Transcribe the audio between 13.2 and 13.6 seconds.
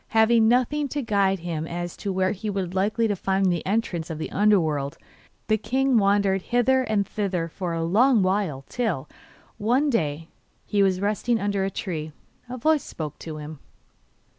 him.